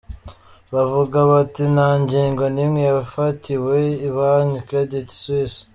[0.73, 3.75] Bavuga bati:"Nta ngingo n'imwe yafatiwe
[4.07, 5.59] ibanke Credit Suisse.